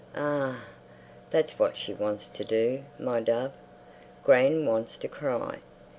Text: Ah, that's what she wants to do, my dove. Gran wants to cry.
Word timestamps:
Ah, 0.15 0.63
that's 1.29 1.59
what 1.59 1.77
she 1.77 1.93
wants 1.93 2.27
to 2.27 2.43
do, 2.43 2.83
my 2.97 3.19
dove. 3.19 3.51
Gran 4.23 4.65
wants 4.65 4.97
to 4.97 5.07
cry. 5.07 5.59